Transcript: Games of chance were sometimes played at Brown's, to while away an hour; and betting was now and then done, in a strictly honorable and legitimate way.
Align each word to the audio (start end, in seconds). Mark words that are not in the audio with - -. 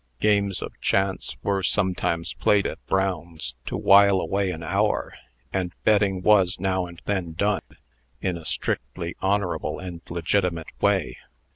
Games 0.19 0.63
of 0.63 0.71
chance 0.81 1.35
were 1.43 1.61
sometimes 1.61 2.33
played 2.33 2.65
at 2.65 2.83
Brown's, 2.87 3.53
to 3.67 3.77
while 3.77 4.19
away 4.19 4.49
an 4.49 4.63
hour; 4.63 5.13
and 5.53 5.73
betting 5.83 6.23
was 6.23 6.59
now 6.59 6.87
and 6.87 6.99
then 7.05 7.33
done, 7.33 7.61
in 8.19 8.35
a 8.35 8.43
strictly 8.43 9.15
honorable 9.21 9.77
and 9.77 10.01
legitimate 10.09 10.65
way. 10.81 11.19